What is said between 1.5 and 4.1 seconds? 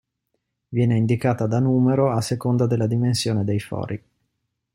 numero a seconda della dimensione dei fori.